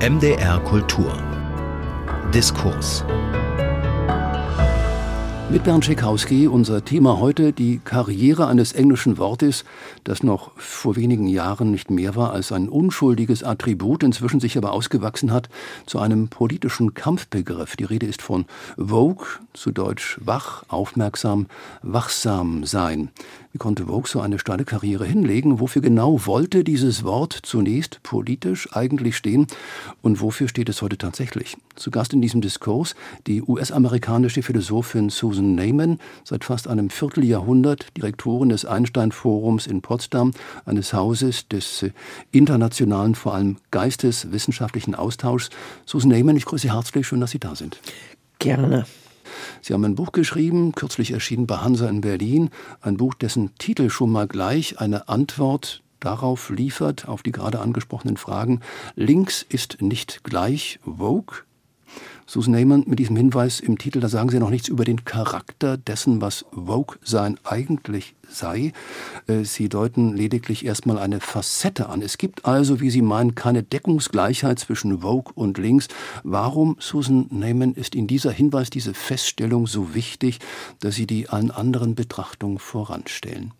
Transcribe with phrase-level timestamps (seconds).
[0.00, 1.12] MDR Kultur
[2.32, 3.04] Diskurs
[5.50, 9.64] mit Bernd Schekowski unser Thema heute die Karriere eines englischen Wortes,
[10.04, 14.72] das noch vor wenigen Jahren nicht mehr war als ein unschuldiges Attribut, inzwischen sich aber
[14.72, 15.48] ausgewachsen hat
[15.86, 17.74] zu einem politischen Kampfbegriff.
[17.74, 18.46] Die Rede ist von
[18.78, 21.46] Vogue, zu Deutsch wach, aufmerksam,
[21.82, 23.10] wachsam sein.
[23.52, 25.58] Wie konnte Vogue so eine steile Karriere hinlegen?
[25.58, 29.48] Wofür genau wollte dieses Wort zunächst politisch eigentlich stehen?
[30.02, 31.56] Und wofür steht es heute tatsächlich?
[31.74, 32.94] Zu Gast in diesem Diskurs
[33.26, 40.30] die US-amerikanische Philosophin Susan Neyman, seit fast einem Vierteljahrhundert Direktorin des Einstein-Forums in Potsdam,
[40.64, 41.90] eines Hauses des äh,
[42.30, 45.50] internationalen, vor allem geisteswissenschaftlichen Austauschs.
[45.86, 47.80] Susan Neyman, ich grüße Sie herzlich, schön, dass Sie da sind.
[48.38, 48.86] Gerne.
[49.62, 53.90] Sie haben ein Buch geschrieben, kürzlich erschienen bei Hansa in Berlin, ein Buch, dessen Titel
[53.90, 58.60] schon mal gleich eine Antwort darauf liefert, auf die gerade angesprochenen Fragen.
[58.96, 61.44] Links ist nicht gleich Vogue.
[62.30, 65.76] Susan Neyman mit diesem Hinweis im Titel, da sagen Sie noch nichts über den Charakter
[65.76, 68.72] dessen, was Vogue sein eigentlich sei.
[69.26, 72.02] Äh, Sie deuten lediglich erstmal eine Facette an.
[72.02, 75.88] Es gibt also, wie Sie meinen, keine Deckungsgleichheit zwischen Vogue und Links.
[76.22, 80.38] Warum, Susan Neyman, ist Ihnen dieser Hinweis, diese Feststellung so wichtig,
[80.78, 83.50] dass Sie die allen anderen Betrachtungen voranstellen?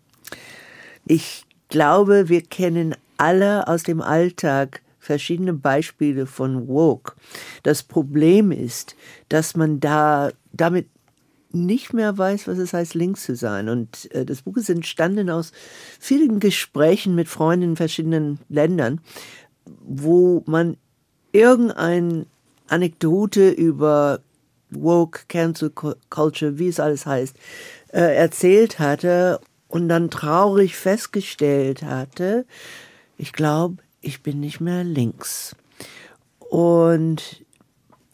[1.03, 7.15] Ich glaube, wir kennen alle aus dem Alltag verschiedene Beispiele von Woke.
[7.63, 8.95] Das Problem ist,
[9.27, 10.87] dass man da damit
[11.51, 13.67] nicht mehr weiß, was es heißt, links zu sein.
[13.67, 15.51] Und äh, das Buch ist entstanden aus
[15.99, 19.01] vielen Gesprächen mit Freunden in verschiedenen Ländern,
[19.65, 20.77] wo man
[21.33, 22.25] irgendeine
[22.67, 24.21] Anekdote über
[24.69, 25.71] Woke, Cancel
[26.09, 27.35] Culture, wie es alles heißt,
[27.91, 32.45] äh, erzählt hatte und dann traurig festgestellt hatte,
[33.17, 35.55] ich glaube, ich bin nicht mehr links.
[36.39, 37.45] Und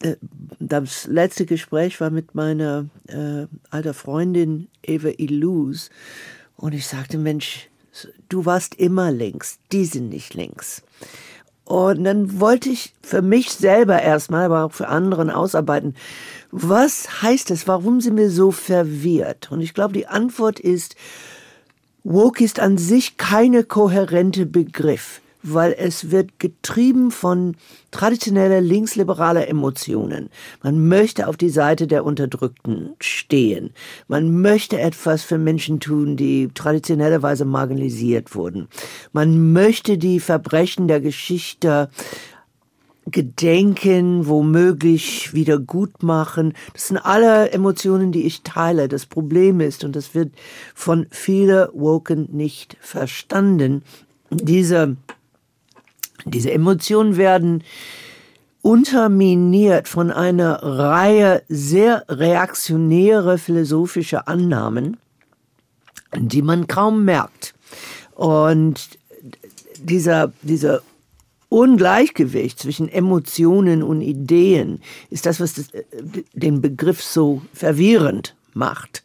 [0.01, 0.15] äh,
[0.59, 5.89] das letzte Gespräch war mit meiner äh, alter Freundin Eva Illouz.
[6.55, 7.69] Und ich sagte, Mensch,
[8.29, 10.83] du warst immer links, die sind nicht links.
[11.65, 15.95] Und dann wollte ich für mich selber erstmal, aber auch für anderen ausarbeiten,
[16.49, 19.51] was heißt es, warum sind wir so verwirrt?
[19.51, 20.95] Und ich glaube, die Antwort ist,
[22.05, 27.55] Woke ist an sich keine kohärente Begriff weil es wird getrieben von
[27.91, 30.29] traditioneller linksliberaler Emotionen.
[30.63, 33.71] Man möchte auf die Seite der Unterdrückten stehen.
[34.07, 38.67] Man möchte etwas für Menschen tun, die traditionellerweise marginalisiert wurden.
[39.13, 41.89] Man möchte die Verbrechen der Geschichte
[43.09, 46.53] gedenken, womöglich wieder gut machen.
[46.73, 48.87] Das sind alle Emotionen, die ich teile.
[48.87, 50.33] Das Problem ist, und das wird
[50.75, 53.83] von vielen Woken nicht verstanden,
[54.29, 54.97] diese
[56.33, 57.63] diese Emotionen werden
[58.61, 64.97] unterminiert von einer Reihe sehr reaktionäre philosophischer Annahmen,
[66.15, 67.53] die man kaum merkt.
[68.15, 68.89] Und
[69.81, 70.81] dieser, dieser
[71.49, 75.71] Ungleichgewicht zwischen Emotionen und Ideen ist das, was das,
[76.33, 79.03] den Begriff so verwirrend macht.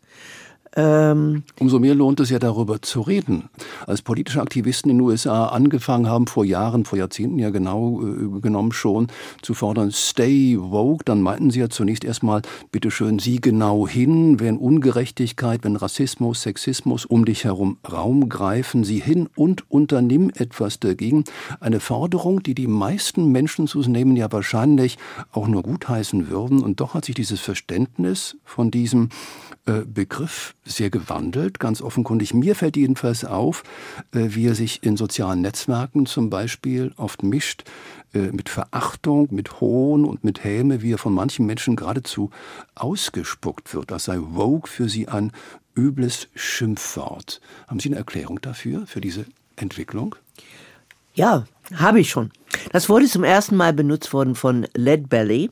[0.75, 3.51] Ähm Umso mehr lohnt es ja darüber zu reden.
[3.87, 8.41] Als politische Aktivisten in den USA angefangen haben, vor Jahren, vor Jahrzehnten ja genau äh,
[8.41, 9.09] genommen schon,
[9.43, 14.57] zu fordern, stay woke, dann meinten sie ja zunächst erstmal, bitteschön, sieh genau hin, wenn
[14.57, 21.25] Ungerechtigkeit, wenn Rassismus, Sexismus um dich herum Raum greifen, sieh hin und unternimm etwas dagegen.
[21.61, 24.99] Eine Forderung, die die meisten Menschen zu nehmen ja wahrscheinlich
[25.33, 26.63] auch nur gutheißen würden.
[26.63, 29.09] Und doch hat sich dieses Verständnis von diesem
[29.65, 32.35] Begriff sehr gewandelt, ganz offenkundig.
[32.35, 33.63] Mir fällt jedenfalls auf,
[34.13, 37.63] äh, wie er sich in sozialen Netzwerken zum Beispiel oft mischt
[38.13, 42.31] äh, mit Verachtung, mit Hohn und mit Häme, wie er von manchen Menschen geradezu
[42.75, 45.31] ausgespuckt wird, als sei Vogue für sie ein
[45.77, 47.41] übles Schimpfwort.
[47.69, 50.17] Haben Sie eine Erklärung dafür, für diese Entwicklung?
[51.15, 51.45] Ja,
[51.75, 52.31] habe ich schon.
[52.73, 55.51] Das wurde zum ersten Mal benutzt worden von Led Belly,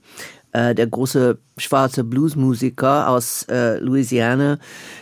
[0.52, 4.58] äh, der große schwarze Bluesmusiker aus äh, Louisiana.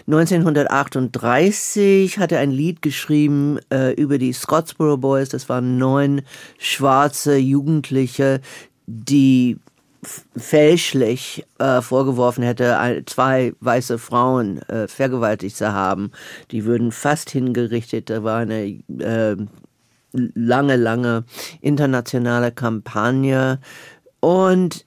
[0.07, 5.29] 1938 hat er ein Lied geschrieben äh, über die Scottsboro Boys.
[5.29, 6.23] Das waren neun
[6.59, 8.41] schwarze Jugendliche,
[8.87, 9.59] die
[10.37, 16.13] fälschlich äh, vorgeworfen hätte, zwei weiße Frauen äh, vergewaltigt zu haben.
[16.51, 18.11] Die würden fast hingerichtet.
[18.11, 19.37] Da war eine äh,
[20.13, 21.25] lange, lange
[21.61, 23.61] internationale Kampagne.
[24.21, 24.87] Und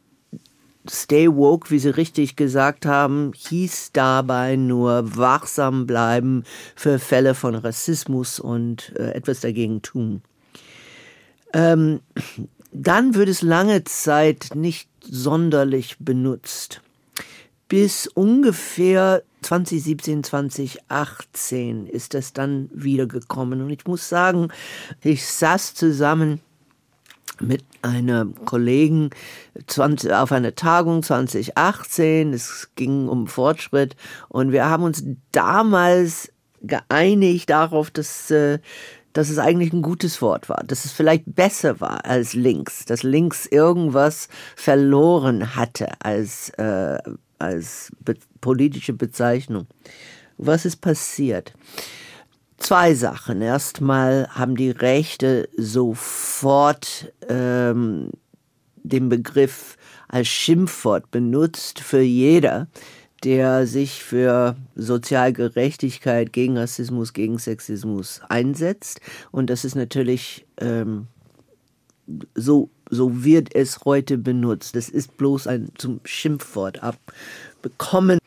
[0.90, 6.44] Stay Woke, wie Sie richtig gesagt haben, hieß dabei nur wachsam bleiben
[6.76, 10.22] für Fälle von Rassismus und äh, etwas dagegen tun.
[11.54, 12.00] Ähm,
[12.72, 16.82] dann wird es lange Zeit nicht sonderlich benutzt.
[17.68, 23.62] Bis ungefähr 2017, 2018 ist das dann wiedergekommen.
[23.62, 24.50] Und ich muss sagen,
[25.02, 26.42] ich saß zusammen
[27.42, 29.10] mit einem Kollegen
[29.68, 32.34] 20, auf einer Tagung 2018.
[32.34, 33.96] Es ging um Fortschritt
[34.30, 38.60] und wir haben uns damals geeinigt darauf, dass, äh,
[39.14, 43.04] dass es eigentlich ein gutes Wort war, dass es vielleicht besser war als links, dass
[43.04, 46.98] links irgendwas verloren hatte als, äh,
[47.40, 49.68] als be politische Bezeichnung.
[50.38, 51.54] Was ist passiert?
[52.62, 53.42] Zwei Sachen.
[53.42, 58.10] Erstmal haben die Rechte sofort ähm,
[58.84, 59.78] den Begriff
[60.08, 62.68] als Schimpfwort benutzt für jeder,
[63.24, 69.00] der sich für Sozialgerechtigkeit, gegen Rassismus, gegen Sexismus einsetzt.
[69.32, 71.08] Und das ist natürlich ähm,
[72.36, 74.76] so, so wird es heute benutzt.
[74.76, 78.20] Das ist bloß ein zum Schimpfwort abbekommen.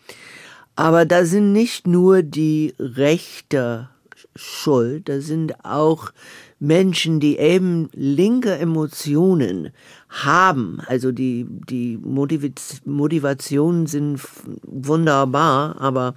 [0.76, 3.88] Aber da sind nicht nur die Rechte
[4.36, 5.08] schuld.
[5.08, 6.12] Da sind auch
[6.58, 9.70] Menschen, die eben linke Emotionen
[10.08, 10.80] haben.
[10.86, 14.20] Also die, die Motivationen sind
[14.62, 16.14] wunderbar, aber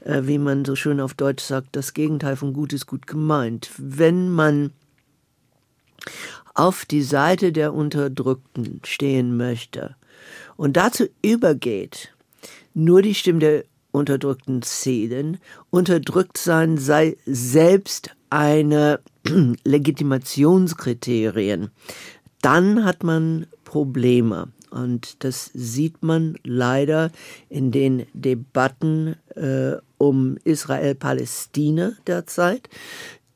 [0.00, 3.70] äh, wie man so schön auf Deutsch sagt, das Gegenteil von gut ist gut gemeint.
[3.76, 4.70] Wenn man
[6.54, 9.94] auf die Seite der Unterdrückten stehen möchte
[10.56, 12.12] und dazu übergeht,
[12.74, 15.38] nur die Stimme der unterdrückten Szenen.
[15.70, 19.00] Unterdrückt sein sei selbst eine
[19.64, 21.70] Legitimationskriterien.
[22.42, 24.52] Dann hat man Probleme.
[24.70, 27.10] Und das sieht man leider
[27.48, 32.68] in den Debatten äh, um Israel-Palästina derzeit,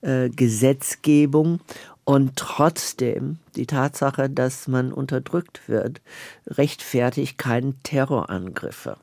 [0.02, 1.60] äh, Gesetzgebung
[2.04, 6.00] und trotzdem die Tatsache, dass man unterdrückt wird,
[6.46, 8.96] rechtfertigt keinen Terrorangriffe.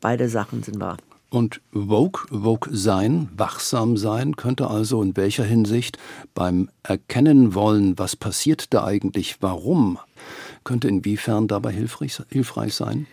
[0.00, 0.98] Beide Sachen sind wahr.
[1.30, 5.98] Und Vogue, Vogue sein, wachsam sein, könnte also in welcher Hinsicht
[6.32, 9.98] beim Erkennen wollen, was passiert da eigentlich, warum
[10.64, 13.06] könnte inwiefern dabei hilfreich, hilfreich sein?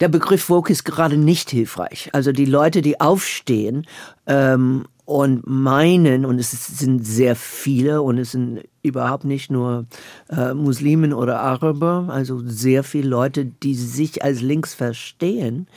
[0.00, 2.10] Der Begriff Woke ist gerade nicht hilfreich.
[2.12, 3.86] Also die Leute, die aufstehen
[4.26, 9.86] ähm, und meinen, und es sind sehr viele und es sind überhaupt nicht nur
[10.30, 15.68] äh, Muslimen oder Araber, also sehr viele Leute, die sich als links verstehen,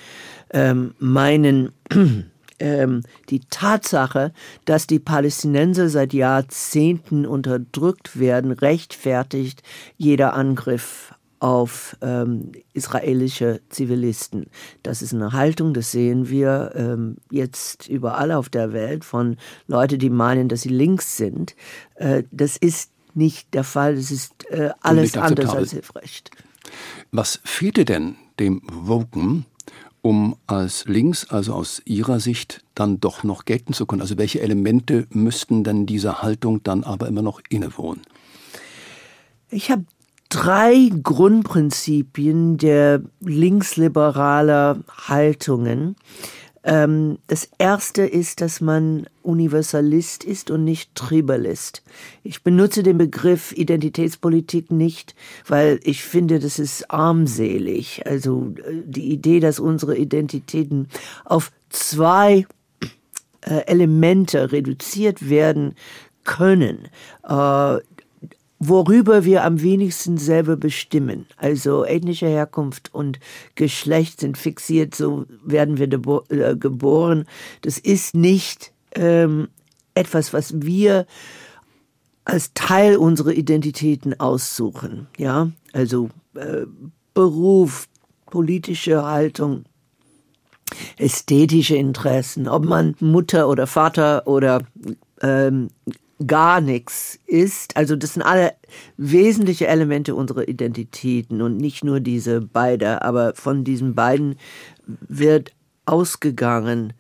[0.52, 1.72] ähm, meinen,
[2.60, 4.34] ähm, die Tatsache,
[4.66, 9.62] dass die Palästinenser seit Jahrzehnten unterdrückt werden, rechtfertigt
[9.98, 14.48] jeder Angriff auf ähm, israelische Zivilisten.
[14.84, 20.00] Das ist eine Haltung, das sehen wir ähm, jetzt überall auf der Welt von Leuten,
[20.00, 21.56] die meinen, dass sie links sind.
[21.96, 26.24] Äh, das ist nicht der Fall, das ist äh, alles anders als hilfreich.
[27.12, 29.46] Was fehlte denn dem Woken,
[30.02, 34.02] um als links, also aus Ihrer Sicht, dann doch noch gelten zu können?
[34.02, 38.02] Also welche Elemente müssten denn dieser Haltung dann aber immer noch innewohnen?
[39.50, 39.86] Ich habe
[40.30, 45.96] drei Grundprinzipien der linksliberaler Haltungen.
[46.64, 51.82] Ähm, das erste ist, dass man Universalist ist und nicht Tribalist.
[52.24, 55.16] Ich benutze den Begriff Identitätspolitik nicht,
[55.48, 58.06] weil ich finde, das ist armselig.
[58.06, 60.90] Also äh, die Idee, dass unsere Identitäten
[61.24, 62.46] auf zwei
[63.42, 65.76] äh, Elemente reduziert werden
[66.26, 66.90] können,
[67.24, 67.78] äh,
[68.60, 71.28] worüber wir am wenigsten selber bestimmen.
[71.38, 73.20] Also ethnische Herkunft und
[73.56, 75.88] Geschlecht sind fixiert, so werden wir
[76.30, 77.26] äh, geboren.
[77.62, 79.50] Das ist nicht ähm,
[79.94, 81.06] etwas, was wir
[82.26, 85.08] als Teil unserer Identitäten aussuchen.
[85.18, 86.66] Ja, also äh,
[87.14, 87.88] Beruf,
[88.26, 89.64] politische Haltung,
[90.98, 94.62] ästhetische Interessen, ob man Mutter oder Vater oder
[95.22, 95.70] ähm,
[96.26, 97.78] gar nichts ist.
[97.78, 98.54] Also das sind alle
[98.98, 104.36] wesentliche Elemente unserer Identitäten und nicht nur diese beide, aber von diesen beiden
[104.86, 105.52] wird
[105.86, 106.94] ausgegangen.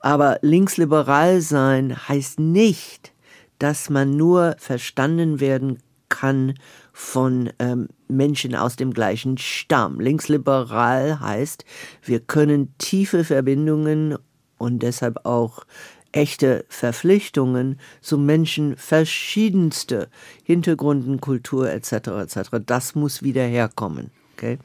[0.00, 3.12] Aber linksliberal sein heißt nicht,
[3.58, 5.78] dass man nur verstanden werden
[6.08, 6.54] kann
[6.92, 10.00] von ähm, Menschen aus dem gleichen Stamm.
[10.00, 11.64] Linksliberal heißt,
[12.02, 14.18] wir können tiefe Verbindungen
[14.58, 15.64] und deshalb auch
[16.12, 20.08] echte Verpflichtungen zu Menschen verschiedenste
[20.44, 21.92] Hintergründen, Kultur etc.
[21.92, 22.38] etc.
[22.66, 24.10] Das muss wieder herkommen.
[24.36, 24.58] Okay?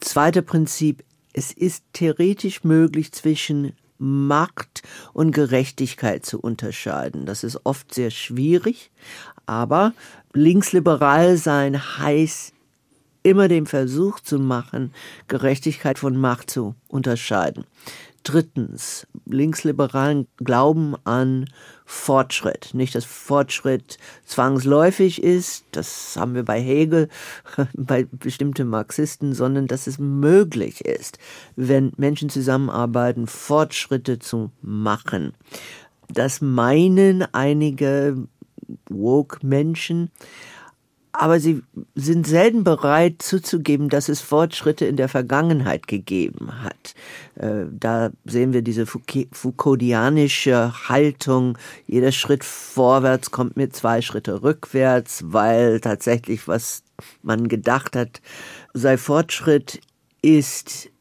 [0.00, 4.82] Zweite Prinzip, es ist theoretisch möglich zwischen Macht
[5.12, 7.24] und Gerechtigkeit zu unterscheiden.
[7.24, 8.90] Das ist oft sehr schwierig,
[9.46, 9.94] aber
[10.32, 12.52] linksliberal sein heißt
[13.22, 14.92] immer den Versuch zu machen,
[15.28, 17.64] Gerechtigkeit von Macht zu unterscheiden.
[18.24, 21.50] Drittens, Linksliberalen glauben an
[21.84, 22.70] Fortschritt.
[22.72, 27.08] Nicht, dass Fortschritt zwangsläufig ist, das haben wir bei Hegel,
[27.74, 31.18] bei bestimmten Marxisten, sondern dass es möglich ist,
[31.56, 35.34] wenn Menschen zusammenarbeiten, Fortschritte zu machen.
[36.08, 38.28] Das meinen einige
[38.88, 40.10] Woke-Menschen,
[41.12, 41.62] aber sie
[41.94, 46.94] sind selten bereit zuzugeben, dass es Fortschritte in der Vergangenheit gegeben hat.
[47.34, 55.24] Äh, da sehen wir diese Foucauldianische Haltung, jeder Schritt vorwärts kommt mit zwei Schritte rückwärts,
[55.26, 56.82] weil tatsächlich, was
[57.22, 58.22] man gedacht hat,
[58.72, 59.80] sei Fortschritt,
[60.22, 60.91] ist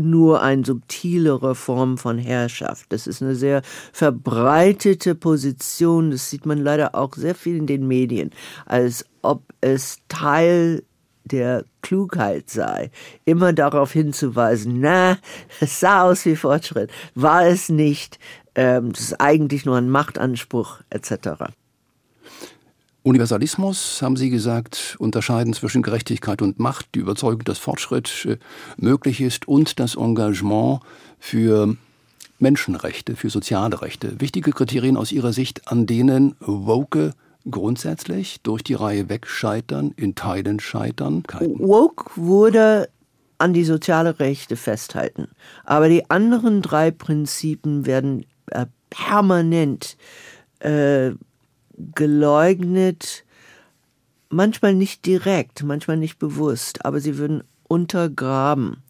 [0.00, 2.86] nur eine subtilere Form von Herrschaft.
[2.90, 6.10] Das ist eine sehr verbreitete Position.
[6.10, 8.30] Das sieht man leider auch sehr viel in den Medien,
[8.66, 10.82] als ob es Teil
[11.24, 12.90] der Klugheit sei,
[13.24, 15.18] immer darauf hinzuweisen, na,
[15.60, 18.18] es sah aus wie Fortschritt, war es nicht,
[18.54, 21.52] ähm, das ist eigentlich nur ein Machtanspruch etc.
[23.02, 28.36] Universalismus, haben Sie gesagt, unterscheiden zwischen Gerechtigkeit und Macht, die Überzeugung, dass Fortschritt äh,
[28.76, 30.80] möglich ist und das Engagement
[31.18, 31.76] für
[32.38, 34.20] Menschenrechte, für soziale Rechte.
[34.20, 37.12] Wichtige Kriterien aus Ihrer Sicht, an denen Woke
[37.50, 41.22] grundsätzlich durch die Reihe weg scheitern, in Teilen scheitern?
[41.40, 42.88] Woke wurde
[43.38, 45.28] an die soziale Rechte festhalten.
[45.64, 49.96] Aber die anderen drei Prinzipien werden äh, permanent
[50.58, 51.12] äh,
[51.94, 53.24] geleugnet,
[54.28, 58.82] manchmal nicht direkt, manchmal nicht bewusst, aber sie würden untergraben,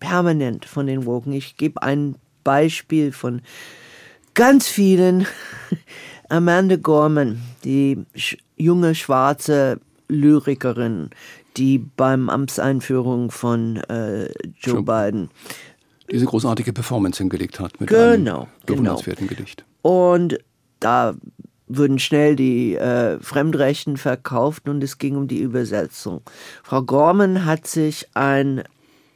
[0.00, 1.32] permanent von den Woken.
[1.32, 3.42] Ich gebe ein Beispiel von
[4.34, 5.26] ganz vielen.
[6.30, 8.02] Amanda Gorman, die
[8.56, 9.78] junge schwarze
[10.08, 11.10] Lyrikerin,
[11.58, 15.28] die beim Amtseinführung von äh, Joe Biden
[16.10, 18.48] diese großartige Performance hingelegt hat mit genau, einem genau.
[18.66, 19.38] bewundernswerten genau.
[19.38, 19.64] Gedicht.
[19.82, 20.38] Und
[20.80, 21.14] da
[21.66, 26.22] wurden schnell die äh, Fremdrechten verkauft und es ging um die Übersetzung.
[26.62, 28.64] Frau Gorman hat sich ein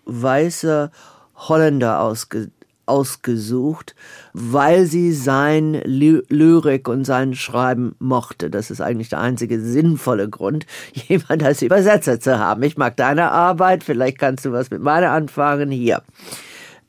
[0.04, 0.90] weißer
[1.34, 2.50] Holländer ausge
[2.88, 3.94] ausgesucht,
[4.32, 8.48] weil sie sein Ly Lyrik und sein Schreiben mochte.
[8.48, 12.62] Das ist eigentlich der einzige sinnvolle Grund, jemand als Übersetzer zu haben.
[12.62, 15.70] Ich mag deine Arbeit, vielleicht kannst du was mit meiner anfangen.
[15.70, 16.02] Hier.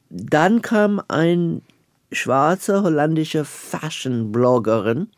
[0.10, 1.62] Dann kam ein
[2.12, 5.10] schwarze holländische Fashion-Bloggerin,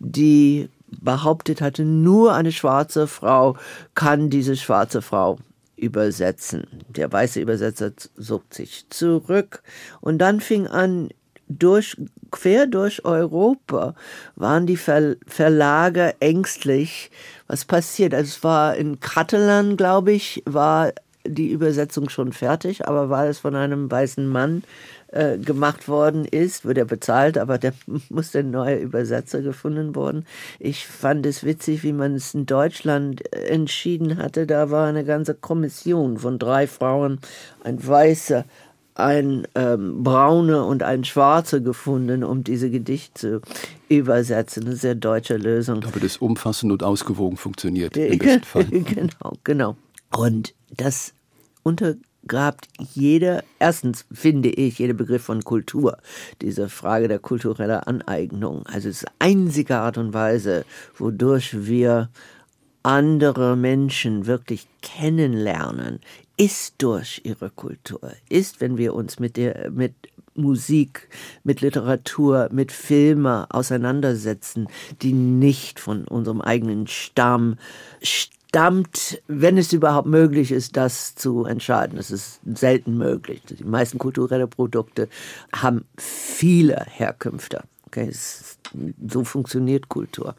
[0.00, 0.68] die
[1.00, 3.56] behauptet hatte, nur eine schwarze Frau
[3.94, 5.38] kann diese schwarze Frau
[5.76, 6.66] übersetzen.
[6.88, 9.62] Der weiße Übersetzer zog sich zurück
[10.00, 11.10] und dann fing an,
[11.48, 11.96] durch,
[12.30, 13.94] quer durch Europa
[14.36, 17.10] waren die Ver Verlage ängstlich,
[17.46, 18.14] was passiert.
[18.14, 20.92] Also es war in Catalan, glaube ich, war
[21.26, 24.62] die Übersetzung schon fertig, aber weil es von einem weißen Mann
[25.12, 27.72] äh, gemacht worden ist, wird er bezahlt, aber der
[28.08, 30.24] muss ein neuer Übersetzer gefunden worden.
[30.58, 34.46] Ich fand es witzig, wie man es in Deutschland äh, entschieden hatte.
[34.46, 37.18] Da war eine ganze Kommission von drei Frauen,
[37.64, 38.44] ein Weißer,
[38.94, 43.50] ein ähm, Braune und ein Schwarze gefunden, um diese Gedichte zu
[43.90, 44.64] übersetzen.
[44.64, 45.80] Eine sehr deutsche Lösung.
[45.80, 47.96] Damit es umfassend und ausgewogen funktioniert.
[47.96, 48.64] Im besten Fall.
[48.70, 49.76] genau, genau.
[50.16, 51.12] Und das
[52.22, 55.98] untergrabt jeder, erstens finde ich, jeder Begriff von Kultur,
[56.40, 58.64] diese Frage der kulturellen Aneignung.
[58.66, 60.64] Also es ist einzige Art und Weise,
[60.96, 62.08] wodurch wir
[62.82, 66.00] andere Menschen wirklich kennenlernen,
[66.36, 69.94] ist durch ihre Kultur, ist, wenn wir uns mit der, mit
[70.34, 71.08] Musik,
[71.44, 74.68] mit Literatur, mit Filmen auseinandersetzen,
[75.02, 77.56] die nicht von unserem eigenen Stamm
[78.50, 81.96] stammt, wenn es überhaupt möglich ist, das zu entscheiden.
[81.96, 83.42] Das ist selten möglich.
[83.48, 85.08] Die meisten kulturelle Produkte
[85.54, 87.62] haben viele Herkünfte.
[87.86, 88.58] Okay, es,
[89.08, 90.34] so funktioniert Kultur.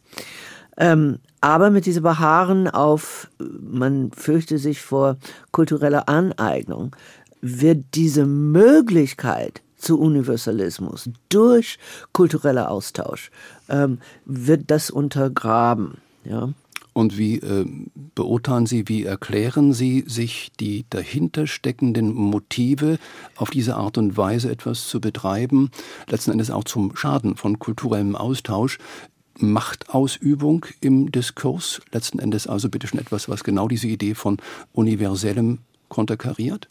[0.76, 5.16] Ähm, aber mit diesem Beharren auf, man fürchte sich vor
[5.50, 6.94] kultureller Aneignung,
[7.40, 11.78] wird diese Möglichkeit zu Universalismus durch
[12.12, 13.30] kultureller Austausch,
[13.70, 15.96] ähm, wird das untergraben.
[16.24, 16.50] Ja?
[16.92, 17.64] Und wie äh,
[18.14, 22.98] beurteilen Sie, wie erklären Sie sich die dahinter steckenden Motive,
[23.36, 25.70] auf diese Art und Weise etwas zu betreiben,
[26.08, 28.78] letzten Endes auch zum Schaden von kulturellem Austausch?
[29.38, 34.36] Machtausübung im Diskurs, letzten Endes also bitte schon etwas, was genau diese Idee von
[34.72, 35.58] universellem
[35.88, 36.68] konterkariert?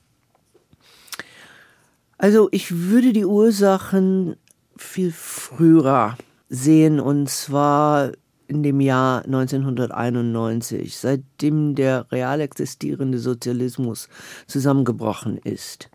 [2.20, 4.36] Also ich würde die Ursachen
[4.78, 6.18] viel früher
[6.50, 8.12] sehen und zwar
[8.52, 14.10] in dem Jahr 1991, seitdem der real existierende Sozialismus
[14.46, 15.90] zusammengebrochen ist.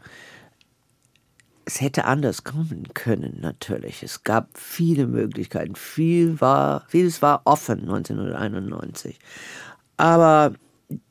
[1.66, 4.02] Es hätte anders kommen können, natürlich.
[4.02, 5.74] Es gab viele Möglichkeiten.
[5.74, 9.18] Viel war, vieles war offen 1991.
[9.98, 10.54] Aber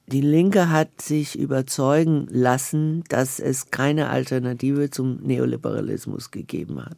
[0.08, 6.98] die Linke hat sich überzeugen lassen, dass es keine Alternative zum Neoliberalismus gegeben hat.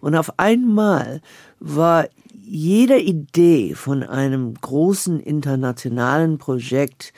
[0.00, 1.22] Und auf einmal
[1.60, 2.06] war
[2.44, 7.14] jede Idee von einem großen internationalen Projekt,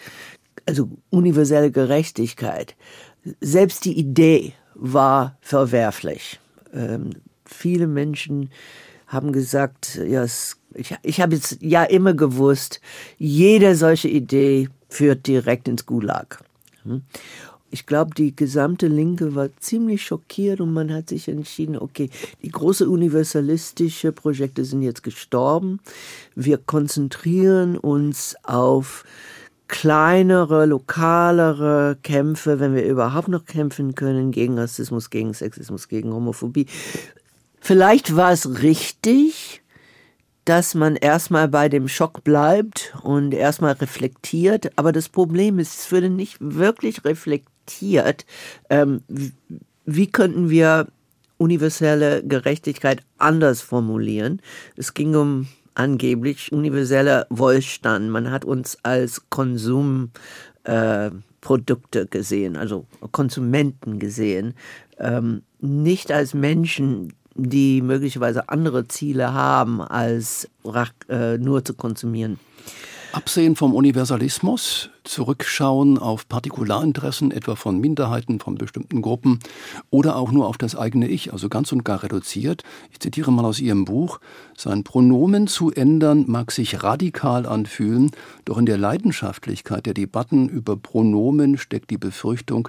[0.66, 2.76] also universelle Gerechtigkeit,
[3.40, 6.38] selbst die Idee war verwerflich.
[6.72, 7.10] Ähm,
[7.44, 8.50] viele Menschen
[9.06, 12.80] haben gesagt, ja, es, ich, ich habe jetzt ja immer gewusst,
[13.18, 16.42] jede solche Idee führt direkt ins Gulag.
[16.84, 17.02] Hm?
[17.74, 22.08] ich glaube, die gesamte Linke war ziemlich schockiert und man hat sich entschieden, okay,
[22.44, 25.80] die große universalistische Projekte sind jetzt gestorben.
[26.36, 29.04] Wir konzentrieren uns auf
[29.66, 36.66] kleinere, lokalere Kämpfe, wenn wir überhaupt noch kämpfen können, gegen Rassismus, gegen Sexismus, gegen Homophobie.
[37.60, 39.63] Vielleicht war es richtig,
[40.44, 44.72] dass man erstmal bei dem Schock bleibt und erstmal reflektiert.
[44.76, 47.54] Aber das Problem ist, es würde nicht wirklich reflektiert
[48.68, 49.02] ähm,
[49.84, 50.86] wie könnten wir
[51.36, 54.40] universelle Gerechtigkeit anders formulieren.
[54.76, 58.10] Es ging um angeblich universeller Wohlstand.
[58.10, 60.12] Man hat uns als Konsumprodukte
[62.00, 64.54] äh, gesehen, also Konsumenten gesehen,
[64.98, 70.48] ähm, nicht als Menschen, die möglicherweise andere Ziele haben, als
[71.08, 72.38] äh, nur zu konsumieren.
[73.14, 79.38] Absehen vom Universalismus, zurückschauen auf Partikularinteressen, etwa von Minderheiten, von bestimmten Gruppen
[79.88, 82.64] oder auch nur auf das eigene Ich, also ganz und gar reduziert.
[82.90, 84.18] Ich zitiere mal aus Ihrem Buch,
[84.56, 88.10] sein Pronomen zu ändern mag sich radikal anfühlen,
[88.44, 92.68] doch in der Leidenschaftlichkeit der Debatten über Pronomen steckt die Befürchtung,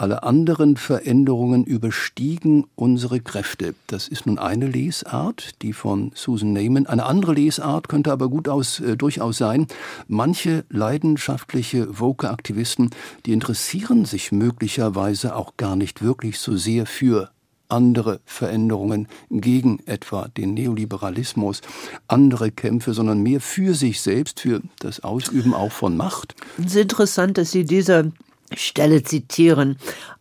[0.00, 3.74] alle anderen Veränderungen überstiegen unsere Kräfte.
[3.86, 6.86] Das ist nun eine Lesart, die von Susan Neyman.
[6.86, 9.66] Eine andere Lesart könnte aber gut aus, äh, durchaus sein.
[10.08, 12.90] Manche leidenschaftliche Woke-Aktivisten,
[13.26, 17.30] die interessieren sich möglicherweise auch gar nicht wirklich so sehr für
[17.68, 21.60] andere Veränderungen gegen etwa den Neoliberalismus,
[22.08, 26.34] andere Kämpfe, sondern mehr für sich selbst, für das Ausüben auch von Macht.
[26.58, 28.12] Es ist interessant, dass Sie diese
[28.54, 29.76] Stelle zitieren.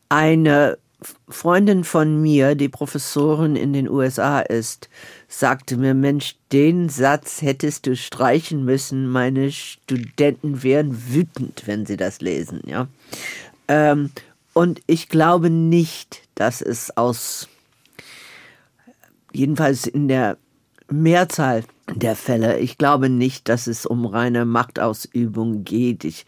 [0.09, 0.77] Eine
[1.29, 4.89] Freundin von mir, die Professorin in den USA ist,
[5.27, 9.07] sagte mir, Mensch, den Satz hättest du streichen müssen.
[9.07, 12.87] Meine Studenten wären wütend, wenn sie das lesen, ja.
[13.67, 14.11] Ähm,
[14.53, 17.47] und ich glaube nicht, dass es aus,
[19.31, 20.37] jedenfalls in der
[20.91, 21.63] Mehrzahl
[21.95, 22.59] der Fälle.
[22.59, 26.03] Ich glaube nicht, dass es um reine Machtausübung geht.
[26.03, 26.25] Ich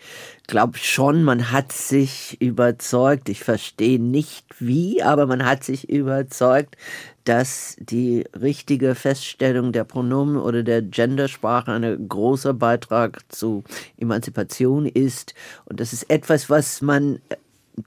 [0.48, 6.78] glaube schon, man hat sich überzeugt, ich verstehe nicht wie, aber man hat sich überzeugt,
[7.24, 13.64] dass die richtige Feststellung der Pronomen oder der Gendersprache ein großer Beitrag zu
[13.98, 15.36] Emanzipation ist.
[15.66, 17.20] Und das ist etwas, was man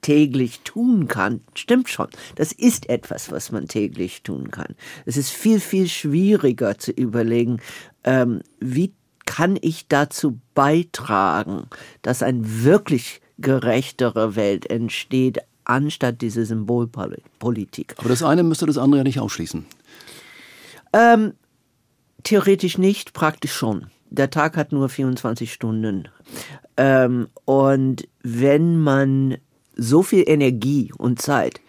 [0.01, 2.09] täglich tun kann, stimmt schon.
[2.37, 4.75] Das ist etwas, was man täglich tun kann.
[5.05, 7.61] Es ist viel, viel schwieriger zu überlegen,
[8.05, 8.93] ähm, wie
[9.27, 11.69] kann ich dazu beitragen,
[12.03, 17.95] dass eine wirklich gerechtere Welt entsteht, anstatt diese Symbolpolitik.
[17.99, 19.65] Aber das eine müsste das andere ja nicht ausschließen.
[20.93, 21.33] Ähm,
[22.23, 23.87] theoretisch nicht, praktisch schon.
[24.11, 26.09] Der Tag hat nur 24 Stunden.
[26.77, 29.37] Ähm, und wenn man
[29.77, 31.61] so viel Energie und Zeit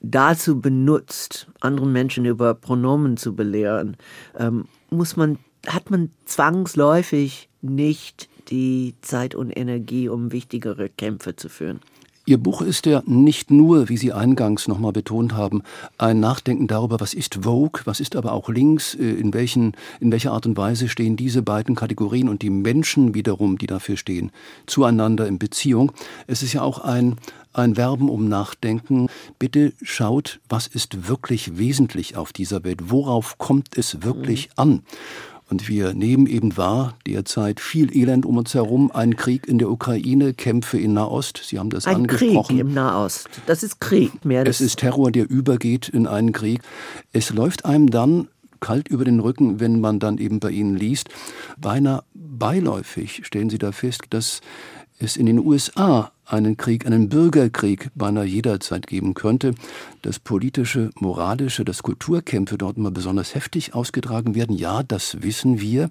[0.00, 3.96] dazu benutzt, anderen Menschen über Pronomen zu belehren,
[4.38, 11.48] ähm, muss man, hat man zwangsläufig nicht die Zeit und Energie, um wichtigere Kämpfe zu
[11.48, 11.80] führen.
[12.30, 15.62] Ihr Buch ist ja nicht nur, wie Sie eingangs nochmal betont haben,
[15.98, 20.12] ein Nachdenken darüber, was ist Vogue, was ist aber auch links, äh, in, welchen, in
[20.12, 24.30] welcher Art und Weise stehen diese beiden Kategorien und die Menschen wiederum, die dafür stehen,
[24.66, 25.90] zueinander in Beziehung.
[26.28, 27.16] Es ist ja auch ein,
[27.52, 29.08] ein Verben um Nachdenken.
[29.40, 32.92] Bitte schaut, was ist wirklich wesentlich auf dieser Welt?
[32.92, 34.84] Worauf kommt es wirklich an?
[35.50, 39.68] Und wir nehmen eben wahr, derzeit viel Elend um uns herum, ein Krieg in der
[39.68, 41.42] Ukraine, Kämpfe in Nahost.
[41.44, 42.56] Sie haben das ein angesprochen.
[42.56, 43.28] Krieg im Nahost.
[43.46, 44.46] Das ist Krieg mehr.
[44.46, 46.62] Es ist Terror, der übergeht in einen Krieg.
[47.12, 48.28] Es läuft einem dann
[48.60, 51.08] kalt über den Rücken, wenn man dann eben bei Ihnen liest.
[51.58, 54.42] Beinahe beiläufig stellen Sie da fest, dass
[55.00, 59.54] es in den USA einen Krieg, einen Bürgerkrieg beinahe jederzeit geben könnte,
[60.02, 64.56] dass politische, moralische, dass Kulturkämpfe dort immer besonders heftig ausgetragen werden.
[64.56, 65.90] Ja, das wissen wir,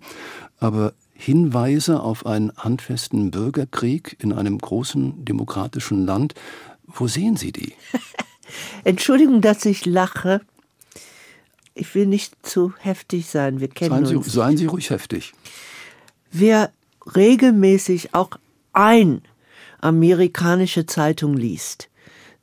[0.59, 6.33] aber Hinweise auf einen handfesten Bürgerkrieg in einem großen demokratischen Land,
[6.87, 7.73] wo sehen Sie die?
[8.83, 10.41] Entschuldigung, dass ich lache.
[11.75, 13.59] Ich will nicht zu heftig sein.
[13.59, 14.33] Wir kennen seien Sie, uns.
[14.33, 15.33] Seien Sie ruhig heftig.
[16.31, 16.71] Wer
[17.15, 18.31] regelmäßig auch
[18.73, 19.21] ein
[19.81, 21.89] amerikanische Zeitung liest,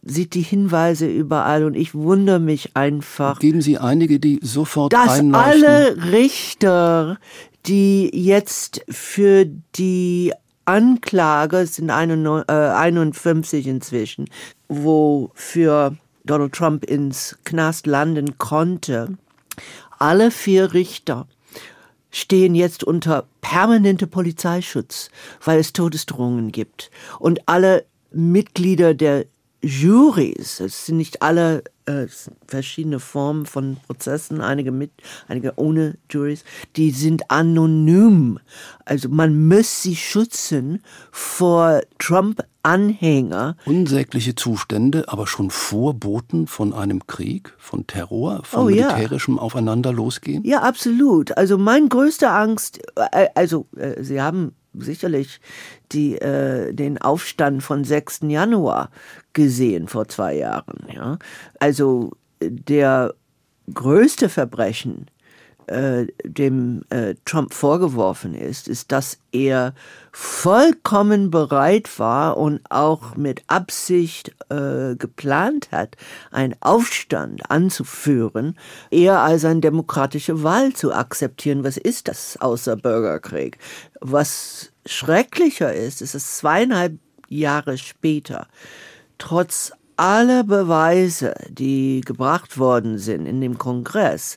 [0.03, 3.39] sieht die Hinweise überall und ich wundere mich einfach.
[3.39, 5.35] Geben Sie einige, die sofort dass einleuchten.
[5.35, 7.19] alle Richter,
[7.67, 10.33] die jetzt für die
[10.65, 14.29] Anklage, es sind 51 inzwischen,
[14.69, 19.17] wo für Donald Trump ins Knast landen konnte,
[19.99, 21.27] alle vier Richter
[22.17, 25.11] stehen jetzt unter permanente Polizeischutz,
[25.45, 26.91] weil es Todesdrohungen gibt.
[27.19, 29.27] Und alle Mitglieder der
[29.61, 32.07] Juries, es sind nicht alle äh,
[32.47, 34.91] verschiedene Formen von Prozessen, einige mit,
[35.29, 36.45] einige ohne Juries,
[36.77, 38.39] die sind anonym.
[38.85, 43.57] Also man muss sie schützen vor Trump-Anhänger.
[43.65, 49.43] Unsägliche Zustände, aber schon Vorboten von einem Krieg, von Terror, von oh, militärischem ja.
[49.43, 50.45] Aufeinander losgehen?
[50.45, 51.37] Ja, absolut.
[51.37, 55.41] Also mein größter Angst, äh, also äh, Sie haben sicherlich
[55.93, 58.21] die, äh, den Aufstand von 6.
[58.23, 58.91] Januar
[59.37, 60.87] gesehen vor zwei Jahren.
[60.93, 61.19] Ja?
[61.61, 63.15] Also der
[63.73, 65.07] größte Verbrechen,
[65.67, 69.75] äh, dem äh, Trump vorgeworfen ist, ist, dass er
[70.13, 75.97] vollkommen bereit war und auch mit Absicht äh, geplant hat,
[76.31, 78.57] einen Aufstand anzuführen,
[78.91, 81.63] eher als eine demokratische Wahl zu akzeptieren.
[81.63, 83.59] Was ist das außer Bürgerkrieg?
[84.01, 88.47] Was schrecklicher ist, ist es zweieinhalb Jahre später,
[89.19, 94.37] trotz aller Beweise, die gebracht worden sind in dem Kongress,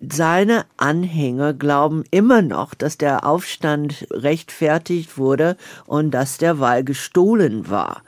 [0.00, 7.70] seine Anhänger glauben immer noch, dass der Aufstand rechtfertigt wurde und dass der Wahl gestohlen
[7.70, 8.02] war.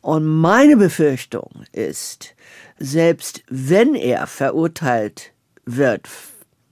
[0.00, 2.34] Und meine Befürchtung ist,
[2.78, 5.32] selbst wenn er verurteilt
[5.66, 6.08] wird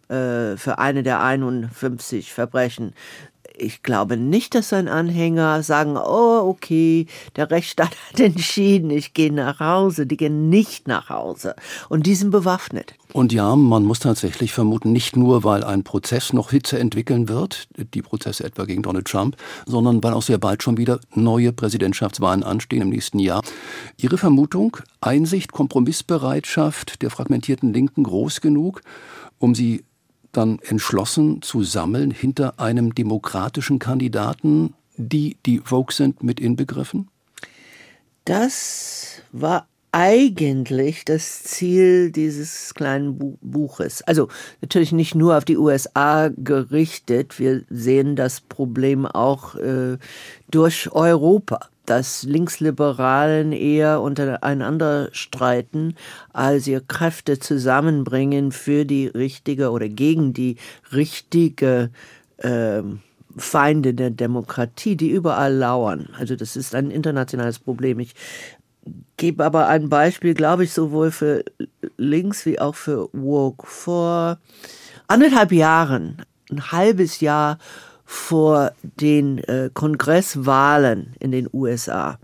[0.08, 2.94] äh, für eine der 51 Verbrechen,
[3.56, 9.32] ich glaube nicht, dass sein Anhänger sagen, oh, okay, der Rechtsstaat hat entschieden, ich gehe
[9.32, 10.06] nach Hause.
[10.06, 11.54] Die gehen nicht nach Hause.
[11.88, 12.94] Und die sind bewaffnet.
[13.12, 17.68] Und ja, man muss tatsächlich vermuten, nicht nur, weil ein Prozess noch Hitze entwickeln wird,
[17.94, 19.36] die Prozesse etwa gegen Donald Trump,
[19.66, 23.42] sondern weil auch sehr bald schon wieder neue Präsidentschaftswahlen anstehen im nächsten Jahr.
[23.96, 28.80] Ihre Vermutung, Einsicht, Kompromissbereitschaft der fragmentierten Linken groß genug,
[29.38, 29.84] um sie
[30.36, 37.08] dann entschlossen zu sammeln hinter einem demokratischen Kandidaten, die, die Vogue sind, mit inbegriffen?
[38.24, 44.02] Das war eigentlich das Ziel dieses kleinen Buches.
[44.02, 44.28] Also
[44.60, 47.38] natürlich nicht nur auf die USA gerichtet.
[47.38, 49.98] Wir sehen das Problem auch äh,
[50.50, 55.94] durch Europa dass Linksliberalen eher untereinander streiten,
[56.32, 60.56] als ihr Kräfte zusammenbringen für die richtige oder gegen die
[60.94, 61.90] richtige
[62.38, 62.80] äh,
[63.36, 66.08] Feinde der Demokratie, die überall lauern.
[66.18, 68.00] Also das ist ein internationales Problem.
[68.00, 68.14] Ich
[69.16, 71.44] gebe aber ein Beispiel, glaube ich, sowohl für
[71.96, 73.66] links wie auch für woke.
[73.66, 74.38] Vor
[75.06, 77.58] anderthalb Jahren, ein halbes Jahr
[78.04, 82.18] vor den äh, Kongresswahlen in den USA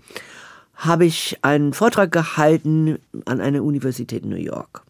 [0.74, 4.82] habe ich einen Vortrag gehalten an einer Universität in New York.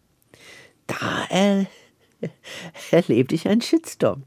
[0.87, 1.65] Da er,
[2.91, 4.23] erlebte ich einen Shitstorm.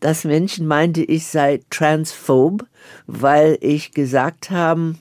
[0.00, 2.66] Dass Menschen meinte, ich sei transphob,
[3.06, 4.94] weil ich gesagt habe,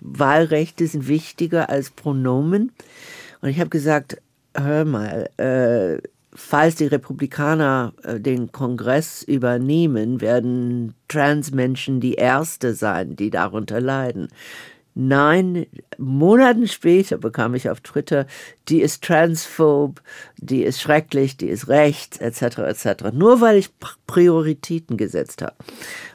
[0.00, 2.72] Wahlrechte sind wichtiger als Pronomen.
[3.40, 4.20] Und ich habe gesagt,
[4.54, 6.00] hör mal, äh,
[6.32, 14.28] falls die Republikaner äh, den Kongress übernehmen, werden Transmenschen die Erste sein, die darunter leiden.
[14.94, 15.66] Nein,
[15.98, 18.26] Monaten später bekam ich auf Twitter,
[18.68, 20.02] die ist transphob,
[20.36, 23.04] die ist schrecklich, die ist rechts, etc., etc.
[23.12, 23.70] Nur weil ich
[24.06, 25.54] Prioritäten gesetzt habe.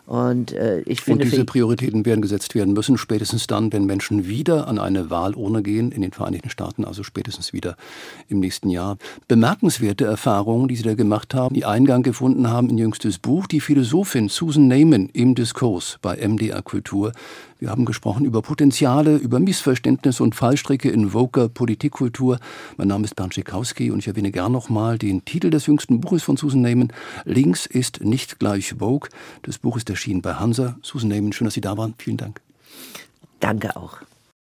[0.06, 1.24] Und äh, ich finde.
[1.24, 5.64] Und diese Prioritäten werden gesetzt werden müssen, spätestens dann, wenn Menschen wieder an eine Wahlurne
[5.64, 7.76] gehen in den Vereinigten Staaten, also spätestens wieder
[8.28, 8.98] im nächsten Jahr.
[9.28, 13.60] Bemerkenswerte Erfahrungen, die Sie da gemacht haben, die Eingang gefunden haben in jüngstes Buch, die
[13.60, 17.12] Philosophin Susan Neyman im Diskurs bei MDR Kultur.
[17.58, 22.38] Wir haben gesprochen über Potenziale, über Missverständnisse und Fallstricke in Voker Politikkultur.
[22.76, 26.24] Mein Name ist Bernd Schikowski und ich erwähne gern nochmal den Titel des jüngsten Buches
[26.24, 26.92] von Susan Neyman.
[27.24, 29.10] Links ist nicht gleich Vogue.
[29.44, 30.78] Das Buch ist erschienen bei Hansa.
[30.82, 31.94] Susan Neyman, schön, dass Sie da waren.
[31.98, 32.42] Vielen Dank.
[33.40, 34.00] Danke auch.